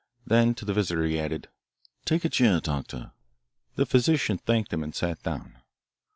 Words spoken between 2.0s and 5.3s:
"Take a chair, Doctor." The physician thanked him and sat